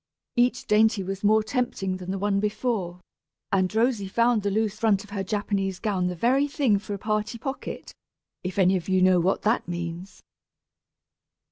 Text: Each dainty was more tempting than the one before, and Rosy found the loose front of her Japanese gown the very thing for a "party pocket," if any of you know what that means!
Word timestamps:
Each 0.35 0.65
dainty 0.65 1.03
was 1.03 1.23
more 1.23 1.43
tempting 1.43 1.97
than 1.97 2.09
the 2.09 2.17
one 2.17 2.39
before, 2.39 3.01
and 3.51 3.71
Rosy 3.75 4.07
found 4.07 4.41
the 4.41 4.49
loose 4.49 4.79
front 4.79 5.03
of 5.03 5.11
her 5.11 5.23
Japanese 5.23 5.77
gown 5.77 6.07
the 6.07 6.15
very 6.15 6.47
thing 6.47 6.79
for 6.79 6.95
a 6.95 6.97
"party 6.97 7.37
pocket," 7.37 7.93
if 8.43 8.57
any 8.57 8.75
of 8.77 8.89
you 8.89 8.99
know 9.03 9.19
what 9.19 9.43
that 9.43 9.67
means! 9.67 10.23